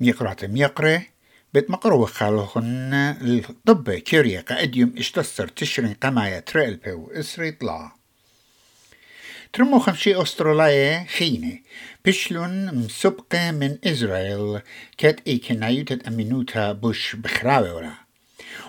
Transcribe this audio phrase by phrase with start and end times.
[0.00, 1.02] ميقرات ميقرة
[1.54, 7.92] بيت مقرو خالوخن الطب كيريا قاديوم اشتصر تشرين قمايا تريل بيو إسري طلع
[9.52, 11.58] ترمو خمشي أستراليا خينة.
[12.04, 14.60] بشلون مسبقة من إسرائيل
[14.98, 18.03] كات إي كنايوتة أمينوتا بوش بخراوة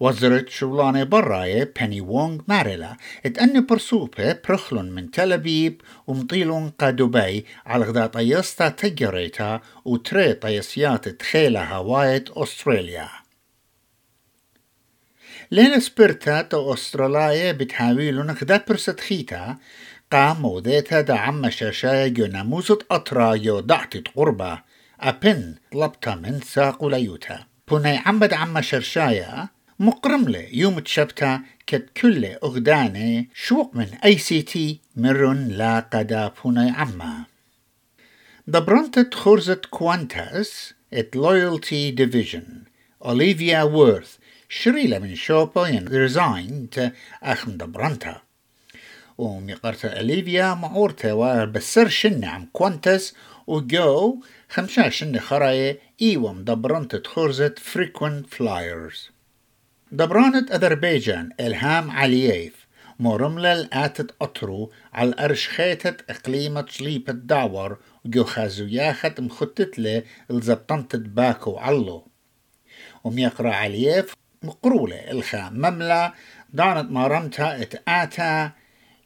[0.00, 2.96] وزرت شغلانة براية بني وونغ ماريلا.
[3.26, 11.08] اتأني برسوبة برخلون من تل أبيب ومطيلون قا دبي على غدا طيستا تجريتا وتري طيسيات
[11.08, 13.08] تخيلة هواية أستراليا.
[15.50, 19.56] لين سبرتا تو أستراليا بتحاولون غدا برست خيتا
[20.12, 24.58] قام وذيتا دا عم شاشايا جو ناموسة أطرا يو دعتت قربة
[25.00, 27.44] أبن طلبتا من ساقو ليوتا.
[27.70, 29.48] بني عمد عم شرشايا
[29.80, 36.70] مقرملة يوم تشبتا كت كل أغدانة شوق من أي سي تي مرن لا قدا بوني
[36.70, 37.24] عما
[38.46, 42.62] دبرنت خرزة كوانتاس ات لويالتي ديفيجن
[43.04, 44.16] أوليفيا وورث
[44.48, 48.22] شريلة من شوبا ين ريزاينت أخم دبرنتا
[49.18, 53.14] ومقرتا أوليفيا معورتا وبسر شن عم كوانتاس
[53.46, 59.17] وجو خمسة شن خراية إيوم دبرنت خرزة فريكوين فلايرز
[59.92, 62.66] دبرانة أذربيجان إلهام علييف
[63.00, 72.08] مرملة آتت أطرو على أرشخيتة إقليمة شليب الدعور جو خازوياخت مخطت له الزبطنت باكو علو.
[73.04, 76.12] وميقرا علييف مقرولة إلخا مملة
[76.52, 78.52] دانت مرمتها اتآتا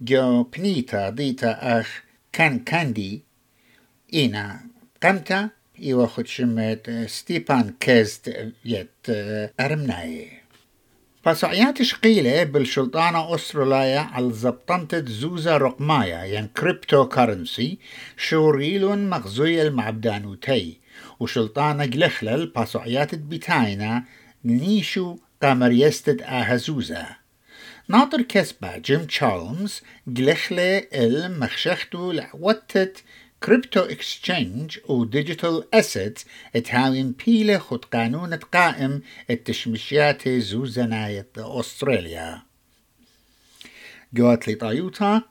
[0.00, 3.24] جو بنيتا ديتا أخ كان كاندي
[4.14, 4.60] إينا
[5.02, 5.50] قمتا
[5.82, 9.06] إيوا خد شمت ستيبان كيزت يت
[9.60, 10.40] أرمناي.
[11.24, 17.78] فصعيات شقيلة بالشلطانة أستراليا على زبطنت زوزة رقمايا ين كريبتو كارنسي
[18.16, 20.78] شوريلون مغزوية المعبدانوتي
[21.20, 24.04] وشلطانة جلخلل بصعيات بتاينا
[24.44, 27.06] نيشو قامر يستد آهزوزة
[27.88, 33.02] ناطر كسبة جيم تشارلمز جلخلة المخشختو لعوتت
[33.44, 42.42] كريبتو اكسشينج و ديجيتال اسيتس اتهاوين بيلة خد قانون قائم التشمشيات زوزناية استراليا
[44.12, 45.22] جوات لي طايوتا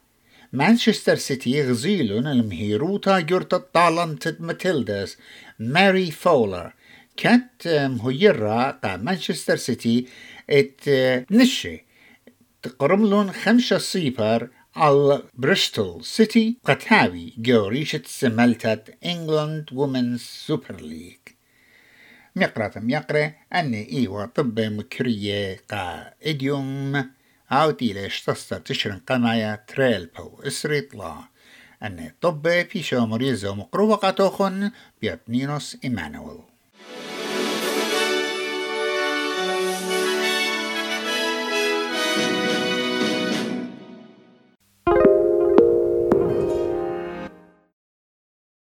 [0.53, 5.17] مانشستر سيتي غزيلون المهيروتا جرت الطالنت ماتيلداس
[5.59, 6.73] ماري فولر
[7.17, 10.07] كانت مهيرة قا مانشستر سيتي
[10.49, 10.81] ات
[11.31, 11.85] نشي
[12.63, 14.49] تقرملون خمسة صيفر
[14.79, 21.17] على بريستول سيتي قتاوي جوريشة سملتة إنجلاند وومنز سوبر ليج
[22.35, 27.05] مقرة ميقرة أني إيوة طب مكرية قا إديوم
[27.51, 31.15] أو تيلش تصتا تشرن قمايا تريل بو إسري طلا
[31.83, 36.48] أني طب في شو مريزو مقروة قاتوخن بيتنينوس إيمانويل